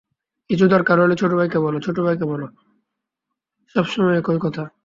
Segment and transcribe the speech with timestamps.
[0.49, 2.41] কিছু দরকার হলে ছোট ভাইকে বল, ছোট ভাইকে বল,
[3.75, 4.63] সব সময় একই কথা।